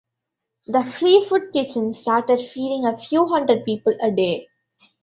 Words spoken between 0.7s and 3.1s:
Free Food Kitchen started feeding a